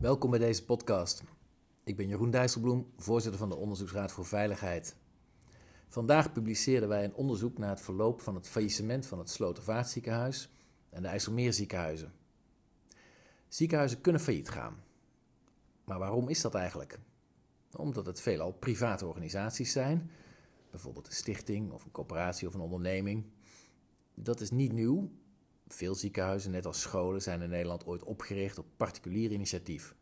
Welkom 0.00 0.30
bij 0.30 0.38
deze 0.38 0.64
podcast. 0.64 1.22
Ik 1.84 1.96
ben 1.96 2.08
Jeroen 2.08 2.30
Dijsselbloem, 2.30 2.92
voorzitter 2.96 3.40
van 3.40 3.48
de 3.48 3.56
Onderzoeksraad 3.56 4.12
voor 4.12 4.26
Veiligheid. 4.26 4.96
Vandaag 5.88 6.32
publiceerden 6.32 6.88
wij 6.88 7.04
een 7.04 7.14
onderzoek 7.14 7.58
naar 7.58 7.70
het 7.70 7.80
verloop 7.80 8.20
van 8.20 8.34
het 8.34 8.48
faillissement 8.48 9.06
van 9.06 9.18
het 9.18 9.30
Slotervaartziekenhuis 9.30 10.50
en 10.90 11.02
de 11.02 11.08
IJsselmeerziekenhuizen. 11.08 12.12
Ziekenhuizen 13.48 14.00
kunnen 14.00 14.20
failliet 14.20 14.48
gaan. 14.48 14.82
Maar 15.84 15.98
waarom 15.98 16.28
is 16.28 16.40
dat 16.40 16.54
eigenlijk? 16.54 16.98
Omdat 17.76 18.06
het 18.06 18.20
veelal 18.20 18.52
private 18.52 19.06
organisaties 19.06 19.72
zijn, 19.72 20.10
bijvoorbeeld 20.70 21.06
een 21.06 21.12
stichting 21.12 21.72
of 21.72 21.84
een 21.84 21.90
coöperatie 21.90 22.48
of 22.48 22.54
een 22.54 22.60
onderneming. 22.60 23.24
Dat 24.14 24.40
is 24.40 24.50
niet 24.50 24.72
nieuw. 24.72 25.10
Veel 25.68 25.94
ziekenhuizen, 25.94 26.50
net 26.50 26.66
als 26.66 26.80
scholen, 26.80 27.22
zijn 27.22 27.42
in 27.42 27.48
Nederland 27.48 27.86
ooit 27.86 28.02
opgericht 28.02 28.58
op 28.58 28.66
particulier 28.76 29.30
initiatief. 29.30 29.94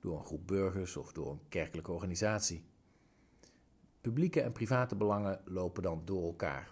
Door 0.00 0.18
een 0.18 0.24
groep 0.24 0.46
burgers 0.46 0.96
of 0.96 1.12
door 1.12 1.30
een 1.30 1.48
kerkelijke 1.48 1.92
organisatie. 1.92 2.64
Publieke 4.00 4.40
en 4.40 4.52
private 4.52 4.96
belangen 4.96 5.40
lopen 5.44 5.82
dan 5.82 6.02
door 6.04 6.24
elkaar 6.24 6.70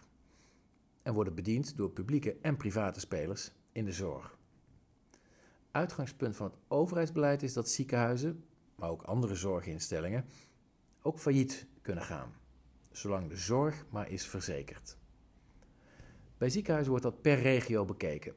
en 1.02 1.14
worden 1.14 1.34
bediend 1.34 1.76
door 1.76 1.90
publieke 1.90 2.36
en 2.42 2.56
private 2.56 3.00
spelers 3.00 3.52
in 3.72 3.84
de 3.84 3.92
zorg. 3.92 4.38
Uitgangspunt 5.70 6.36
van 6.36 6.46
het 6.46 6.58
overheidsbeleid 6.68 7.42
is 7.42 7.52
dat 7.52 7.68
ziekenhuizen, 7.68 8.44
maar 8.76 8.90
ook 8.90 9.02
andere 9.02 9.34
zorginstellingen, 9.34 10.24
ook 11.02 11.18
failliet 11.18 11.66
kunnen 11.82 12.04
gaan, 12.04 12.34
zolang 12.90 13.28
de 13.28 13.36
zorg 13.36 13.84
maar 13.90 14.10
is 14.10 14.26
verzekerd. 14.26 14.99
Bij 16.40 16.50
ziekenhuizen 16.50 16.90
wordt 16.90 17.06
dat 17.06 17.22
per 17.22 17.38
regio 17.40 17.84
bekeken. 17.84 18.34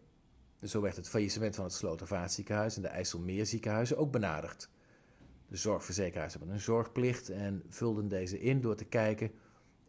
Zo 0.62 0.81
werd 0.81 0.95
het 0.95 1.09
faillissement 1.09 1.55
van 1.55 1.63
het 1.63 1.73
Slotervaartziekenhuis 1.73 2.76
en 2.76 2.81
de 2.81 2.88
IJsselmeerziekenhuizen 2.88 3.98
ook 3.98 4.12
benaderd. 4.12 4.70
De 5.48 5.57
zorgverzekeraars 5.57 6.34
hebben 6.34 6.51
een 6.51 6.59
zorgplicht 6.59 7.29
en 7.29 7.63
vulden 7.70 8.07
deze 8.07 8.40
in 8.40 8.62
door 8.62 8.76
te 8.76 8.85
kijken 8.85 9.31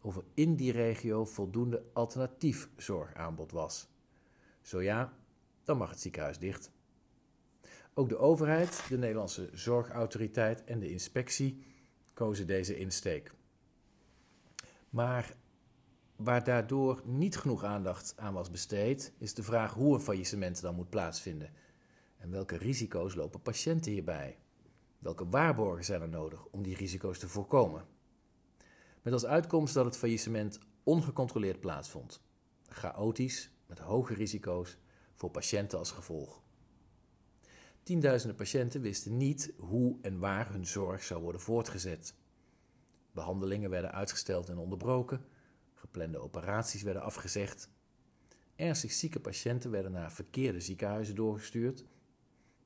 of 0.03 0.17
er 0.17 0.25
in 0.35 0.57
die 0.57 0.73
regio 0.73 1.25
voldoende 1.25 1.85
alternatief 1.93 2.69
zorgaanbod 2.77 3.53
was. 3.53 3.89
Zo 4.61 4.83
ja, 4.83 5.13
dan 5.63 5.77
mag 5.77 5.91
het 5.91 6.01
ziekenhuis 6.01 6.39
dicht. 6.39 6.71
Ook 7.95 8.09
de 8.09 8.19
overheid, 8.19 8.85
de 8.89 8.99
Nederlandse 8.99 9.49
Zorgautoriteit 9.53 10.65
en 10.65 10.79
de 10.79 10.91
inspectie 10.91 11.65
kozen 12.13 12.47
deze 12.47 12.77
insteek. 12.77 13.33
Maar 14.91 15.37
waar 16.17 16.45
daardoor 16.45 17.03
niet 17.05 17.37
genoeg 17.37 17.65
aandacht 17.65 18.15
aan 18.17 18.35
was 18.35 18.51
besteed, 18.51 19.13
is 19.19 19.35
de 19.35 19.43
vraag 19.43 19.75
hoe 19.75 19.95
een 19.95 20.01
faillissement 20.01 20.61
dan 20.61 20.75
moet 20.75 20.91
plaatsvinden. 20.91 21.51
En 22.19 22.31
welke 22.31 22.57
risico's 22.57 23.15
lopen 23.15 23.43
patiënten 23.43 23.93
hierbij? 23.93 24.39
Welke 24.99 25.29
waarborgen 25.29 25.85
zijn 25.85 26.03
er 26.03 26.09
nodig 26.09 26.45
om 26.45 26.63
die 26.63 26.77
risico's 26.77 27.19
te 27.19 27.29
voorkomen? 27.29 27.85
Met 29.03 29.13
als 29.13 29.27
uitkomst 29.27 29.75
dat 29.75 29.85
het 29.85 29.97
faillissement 29.97 30.59
ongecontroleerd 30.83 31.61
plaatsvond. 31.61 32.23
Chaotisch, 32.69 33.51
met 33.67 33.79
hoge 33.79 34.15
risico's 34.15 34.77
voor 35.15 35.31
patiënten 35.31 35.79
als 35.79 35.91
gevolg. 35.91 36.43
Tienduizenden 37.83 38.37
patiënten 38.37 38.81
wisten 38.81 39.17
niet 39.17 39.53
hoe 39.59 39.97
en 40.03 40.19
waar 40.19 40.51
hun 40.51 40.67
zorg 40.67 41.03
zou 41.03 41.23
worden 41.23 41.41
voortgezet. 41.41 42.15
Behandelingen 43.13 43.71
werden 43.71 43.93
uitgesteld 43.93 44.49
en 44.49 44.59
onderbroken, 44.59 45.25
geplande 45.85 46.19
operaties 46.19 46.83
werden 46.83 47.03
afgezegd. 47.03 47.69
Ernstig 48.57 48.93
zieke 48.93 49.21
patiënten 49.21 49.71
werden 49.71 49.93
naar 49.93 50.13
verkeerde 50.13 50.61
ziekenhuizen 50.61 51.15
doorgestuurd. 51.15 51.85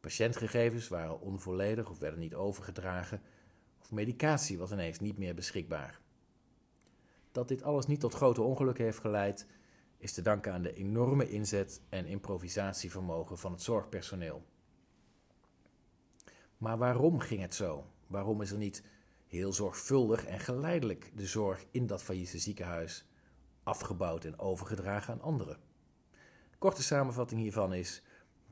Patiëntgegevens 0.00 0.88
waren 0.88 1.20
onvolledig 1.20 1.90
of 1.90 1.98
werden 1.98 2.20
niet 2.20 2.34
overgedragen, 2.34 3.22
of 3.80 3.90
medicatie 3.92 4.58
was 4.58 4.72
ineens 4.72 4.98
niet 4.98 5.18
meer 5.18 5.34
beschikbaar. 5.34 6.00
Dat 7.32 7.48
dit 7.48 7.62
alles 7.62 7.86
niet 7.86 8.00
tot 8.00 8.14
grote 8.14 8.42
ongelukken 8.42 8.84
heeft 8.84 8.98
geleid, 8.98 9.46
is 9.96 10.12
te 10.12 10.22
danken 10.22 10.52
aan 10.52 10.62
de 10.62 10.74
enorme 10.74 11.28
inzet 11.28 11.80
en 11.88 12.06
improvisatievermogen 12.06 13.38
van 13.38 13.52
het 13.52 13.62
zorgpersoneel. 13.62 14.42
Maar 16.58 16.78
waarom 16.78 17.18
ging 17.18 17.40
het 17.40 17.54
zo? 17.54 17.86
Waarom 18.06 18.42
is 18.42 18.50
er 18.50 18.58
niet 18.58 18.82
heel 19.26 19.52
zorgvuldig 19.52 20.24
en 20.24 20.40
geleidelijk 20.40 21.12
de 21.14 21.26
zorg 21.26 21.64
in 21.70 21.86
dat 21.86 22.02
failliete 22.02 22.38
ziekenhuis 22.38 23.07
afgebouwd 23.68 24.24
en 24.24 24.38
overgedragen 24.38 25.12
aan 25.12 25.20
anderen? 25.20 25.58
Korte 26.58 26.82
samenvatting 26.82 27.40
hiervan 27.40 27.74
is: 27.74 28.02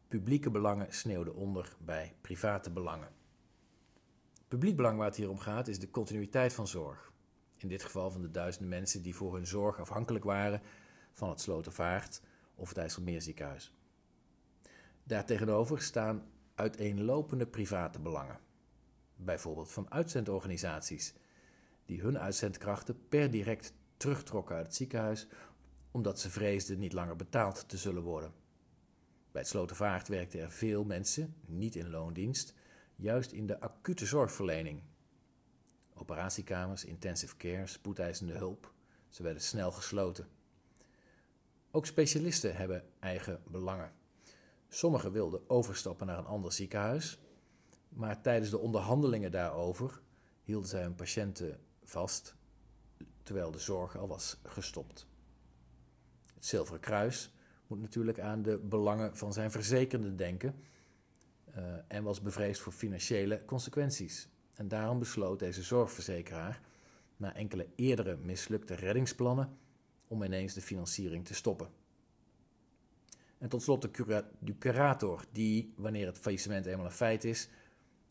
publieke 0.09 0.51
belangen 0.51 0.93
sneeuwden 0.93 1.35
onder 1.35 1.77
bij 1.79 2.15
private 2.21 2.71
belangen. 2.71 3.09
Publiek 4.49 4.77
belang 4.77 4.99
waar 4.99 5.07
het 5.07 5.17
hier 5.17 5.31
om 5.31 5.39
gaat 5.39 5.69
is 5.69 5.79
de 5.79 5.91
continuïteit 5.91 6.53
van 6.53 6.67
zorg. 6.67 7.13
In 7.59 7.69
dit 7.69 7.83
geval 7.83 8.11
van 8.11 8.23
de 8.23 8.31
duizenden 8.31 8.71
mensen 8.71 9.03
die 9.03 9.15
voor 9.15 9.35
hun 9.35 9.47
zorg 9.47 9.81
afhankelijk 9.81 10.25
waren 10.25 10.63
van 11.13 11.29
het 11.29 11.41
Slotervaart 11.41 12.21
of 12.55 12.69
het 12.69 12.79
IJsselmeerziekenhuis. 12.79 13.73
Daartegenover 15.03 15.83
staan 15.83 16.31
uiteenlopende 16.55 17.47
private 17.47 18.01
belangen. 18.01 18.39
Bijvoorbeeld 19.17 19.73
van 19.73 19.91
uitzendorganisaties, 19.91 21.15
die 21.85 22.01
hun 22.01 22.19
uitzendkrachten 22.19 23.09
per 23.09 23.31
direct 23.31 23.75
terugtrokken 23.97 24.57
uit 24.57 24.67
het 24.67 24.75
ziekenhuis 24.75 25.27
omdat 25.97 26.21
ze 26.21 26.31
vreesden 26.31 26.79
niet 26.79 26.93
langer 26.93 27.17
betaald 27.17 27.69
te 27.69 27.77
zullen 27.77 28.03
worden. 28.03 28.33
Bij 29.31 29.41
het 29.41 29.51
Slotervaart 29.51 30.09
werkten 30.09 30.41
er 30.41 30.51
veel 30.51 30.85
mensen, 30.85 31.35
niet 31.47 31.75
in 31.77 31.91
loondienst, 31.91 32.55
juist 32.97 33.33
in 33.33 33.47
de 33.47 33.61
acute 33.61 34.07
zorgverlening. 34.07 34.83
Operatiekamers, 35.95 36.85
intensive 36.85 37.37
care, 37.37 37.67
spoedeisende 37.67 38.33
hulp, 38.33 38.73
ze 39.09 39.23
werden 39.23 39.43
snel 39.43 39.73
gesloten. 39.73 40.29
Ook 41.71 41.87
specialisten 41.87 42.57
hebben 42.57 42.85
eigen 42.99 43.43
belangen. 43.47 43.93
Sommigen 44.69 45.13
wilden 45.13 45.51
overstappen 45.51 46.07
naar 46.07 46.19
een 46.19 46.25
ander 46.25 46.53
ziekenhuis, 46.53 47.19
maar 47.89 48.23
tijdens 48.23 48.51
de 48.51 48.59
onderhandelingen 48.59 49.31
daarover 49.31 50.01
hielden 50.43 50.69
zij 50.69 50.83
hun 50.83 50.95
patiënten 50.95 51.61
vast, 51.85 52.37
terwijl 53.27 53.51
de 53.51 53.59
zorg 53.59 53.97
al 53.97 54.09
was 54.09 54.37
gestopt. 54.45 55.07
Het 56.35 56.47
Zilveren 56.47 56.81
Kruis 56.81 57.31
moet 57.67 57.81
natuurlijk 57.81 58.21
aan 58.21 58.43
de 58.43 58.59
belangen 58.59 59.17
van 59.17 59.33
zijn 59.33 59.51
verzekerde 59.51 60.15
denken 60.15 60.55
uh, 61.57 61.65
en 61.89 62.03
was 62.03 62.21
bevreesd 62.21 62.61
voor 62.61 62.73
financiële 62.73 63.45
consequenties. 63.45 64.29
En 64.55 64.69
daarom 64.69 64.99
besloot 64.99 65.39
deze 65.39 65.63
zorgverzekeraar, 65.63 66.61
na 67.17 67.35
enkele 67.35 67.67
eerdere 67.77 68.17
mislukte 68.17 68.75
reddingsplannen, 68.75 69.59
om 70.09 70.23
ineens 70.23 70.55
de 70.55 70.63
financiering 70.63 71.25
te 71.27 71.35
stoppen. 71.35 71.69
En 73.39 73.49
tot 73.49 73.63
slot 73.63 73.83
de, 73.83 74.25
de 74.39 74.59
curator, 74.59 75.25
die, 75.33 75.73
wanneer 75.77 76.07
het 76.07 76.19
faillissement 76.19 76.67
eenmaal 76.67 76.87
een 76.87 76.93
feit 76.93 77.25
is, 77.25 77.49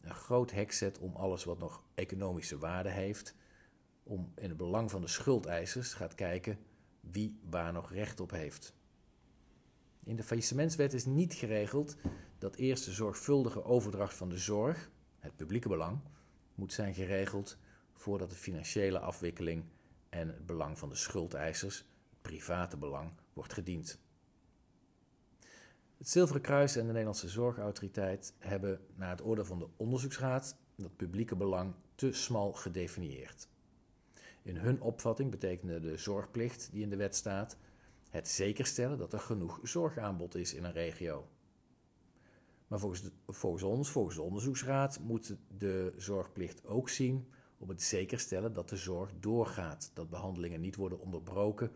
een 0.01 0.15
groot 0.15 0.51
hek 0.51 0.71
zet 0.71 0.99
om 0.99 1.15
alles 1.15 1.43
wat 1.43 1.59
nog 1.59 1.83
economische 1.93 2.57
waarde 2.57 2.89
heeft, 2.89 3.35
om 4.07 4.31
in 4.35 4.49
het 4.49 4.57
belang 4.57 4.91
van 4.91 5.01
de 5.01 5.07
schuldeisers 5.07 5.93
gaat 5.93 6.15
kijken 6.15 6.57
wie 6.99 7.39
waar 7.49 7.73
nog 7.73 7.91
recht 7.91 8.19
op 8.19 8.31
heeft. 8.31 8.75
In 10.03 10.15
de 10.15 10.23
faillissementswet 10.23 10.93
is 10.93 11.05
niet 11.05 11.33
geregeld 11.33 11.95
dat 12.37 12.55
eerst 12.55 12.85
de 12.85 12.91
zorgvuldige 12.91 13.63
overdracht 13.63 14.15
van 14.15 14.29
de 14.29 14.37
zorg, 14.37 14.89
het 15.19 15.35
publieke 15.35 15.67
belang, 15.67 15.99
moet 16.55 16.73
zijn 16.73 16.93
geregeld 16.93 17.57
voordat 17.93 18.29
de 18.29 18.35
financiële 18.35 18.99
afwikkeling 18.99 19.65
en 20.09 20.27
het 20.27 20.45
belang 20.45 20.79
van 20.79 20.89
de 20.89 20.95
schuldeisers, 20.95 21.77
het 22.09 22.21
private 22.21 22.77
belang, 22.77 23.11
wordt 23.33 23.53
gediend. 23.53 23.99
Het 25.97 26.09
Zilveren 26.09 26.41
Kruis 26.41 26.75
en 26.75 26.81
de 26.81 26.87
Nederlandse 26.87 27.29
Zorgautoriteit 27.29 28.33
hebben 28.39 28.79
naar 28.95 29.09
het 29.09 29.23
oordeel 29.23 29.45
van 29.45 29.59
de 29.59 29.67
onderzoeksraad 29.77 30.57
dat 30.75 30.95
publieke 30.95 31.35
belang 31.35 31.73
te 31.95 32.11
smal 32.11 32.53
gedefinieerd. 32.53 33.47
In 34.45 34.57
hun 34.57 34.81
opvatting 34.81 35.31
betekende 35.31 35.79
de 35.79 35.97
zorgplicht 35.97 36.71
die 36.71 36.81
in 36.81 36.89
de 36.89 36.95
wet 36.95 37.15
staat 37.15 37.57
het 38.09 38.27
zekerstellen 38.27 38.97
dat 38.97 39.13
er 39.13 39.19
genoeg 39.19 39.59
zorgaanbod 39.63 40.35
is 40.35 40.53
in 40.53 40.63
een 40.63 40.71
regio. 40.71 41.27
Maar 42.67 42.79
volgens, 42.79 43.11
volgens 43.27 43.63
ons, 43.63 43.89
volgens 43.89 44.15
de 44.15 44.21
onderzoeksraad, 44.21 44.99
moet 44.99 45.35
de 45.57 45.93
zorgplicht 45.97 46.65
ook 46.65 46.89
zien 46.89 47.27
op 47.57 47.67
het 47.67 47.81
zekerstellen 47.81 48.53
dat 48.53 48.69
de 48.69 48.75
zorg 48.75 49.11
doorgaat, 49.19 49.91
dat 49.93 50.09
behandelingen 50.09 50.61
niet 50.61 50.75
worden 50.75 50.99
onderbroken 50.99 51.71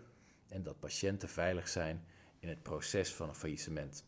en 0.48 0.64
dat 0.64 0.80
patiënten 0.80 1.30
veilig 1.30 1.68
zijn 1.68 2.06
in 2.40 2.50
het 2.50 2.64
proces 2.64 3.14
van 3.14 3.30
een 3.30 3.36
faillissement. 3.36 4.06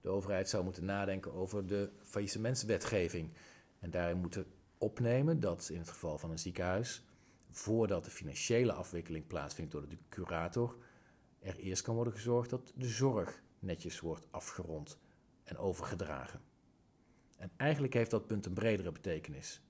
De 0.00 0.08
overheid 0.08 0.48
zou 0.48 0.64
moeten 0.64 0.84
nadenken 0.84 1.32
over 1.32 1.66
de 1.66 1.90
faillissementswetgeving 2.02 3.32
en 3.78 3.90
daarin 3.90 4.18
moeten 4.18 4.46
opnemen 4.84 5.40
dat 5.40 5.68
in 5.68 5.78
het 5.78 5.88
geval 5.88 6.18
van 6.18 6.30
een 6.30 6.38
ziekenhuis, 6.38 7.04
voordat 7.50 8.04
de 8.04 8.10
financiële 8.10 8.72
afwikkeling 8.72 9.26
plaatsvindt 9.26 9.72
door 9.72 9.88
de 9.88 9.98
curator, 10.08 10.76
er 11.38 11.56
eerst 11.56 11.82
kan 11.82 11.94
worden 11.94 12.12
gezorgd 12.12 12.50
dat 12.50 12.72
de 12.76 12.88
zorg 12.88 13.42
netjes 13.58 14.00
wordt 14.00 14.26
afgerond 14.30 14.98
en 15.44 15.56
overgedragen. 15.56 16.40
En 17.36 17.50
eigenlijk 17.56 17.94
heeft 17.94 18.10
dat 18.10 18.26
punt 18.26 18.46
een 18.46 18.52
bredere 18.52 18.92
betekenis. 18.92 19.62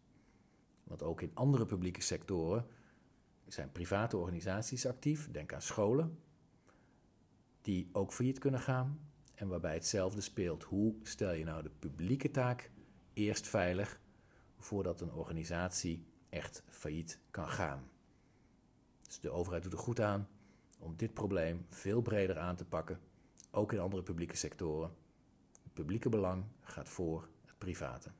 Want 0.84 1.02
ook 1.02 1.20
in 1.20 1.34
andere 1.34 1.66
publieke 1.66 2.02
sectoren 2.02 2.66
zijn 3.46 3.72
private 3.72 4.16
organisaties 4.16 4.86
actief, 4.86 5.30
denk 5.30 5.52
aan 5.52 5.62
scholen, 5.62 6.18
die 7.60 7.88
ook 7.92 8.12
failliet 8.12 8.38
kunnen 8.38 8.60
gaan 8.60 9.00
en 9.34 9.48
waarbij 9.48 9.74
hetzelfde 9.74 10.20
speelt. 10.20 10.62
Hoe 10.62 10.94
stel 11.02 11.32
je 11.32 11.44
nou 11.44 11.62
de 11.62 11.70
publieke 11.78 12.30
taak 12.30 12.70
eerst 13.12 13.46
veilig 13.48 14.02
voordat 14.64 15.00
een 15.00 15.12
organisatie 15.12 16.06
echt 16.28 16.62
failliet 16.68 17.18
kan 17.30 17.48
gaan? 17.48 17.88
Dus 19.02 19.20
de 19.20 19.30
overheid 19.30 19.62
doet 19.62 19.72
er 19.72 19.78
goed 19.78 20.00
aan 20.00 20.28
om 20.78 20.96
dit 20.96 21.14
probleem 21.14 21.66
veel 21.68 22.02
breder 22.02 22.38
aan 22.38 22.56
te 22.56 22.64
pakken, 22.64 23.00
ook 23.50 23.72
in 23.72 23.78
andere 23.78 24.02
publieke 24.02 24.36
sectoren. 24.36 24.90
Het 25.62 25.72
publieke 25.72 26.08
belang 26.08 26.44
gaat 26.60 26.88
voor 26.88 27.28
het 27.44 27.58
private. 27.58 28.10